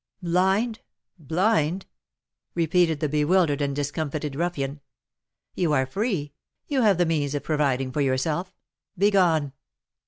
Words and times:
"Blind! 0.23 0.79
blind!" 1.19 1.85
repeated 2.55 3.01
the 3.01 3.07
bewildered 3.07 3.61
and 3.61 3.75
discomfited 3.75 4.35
ruffian. 4.35 4.81
"You 5.53 5.73
are 5.73 5.85
free; 5.85 6.33
you 6.65 6.81
have 6.81 6.97
the 6.97 7.05
means 7.05 7.35
of 7.35 7.43
providing 7.43 7.91
for 7.91 8.01
yourself; 8.01 8.51
begone!" 8.97 9.53